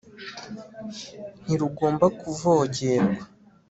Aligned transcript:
ntirugomba 1.43 2.05
kuvogerwa 2.19 3.23